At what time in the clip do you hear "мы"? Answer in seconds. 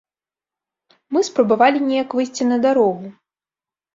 1.15-1.19